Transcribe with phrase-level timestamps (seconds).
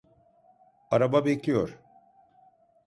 [0.91, 1.79] Araba bekliyor.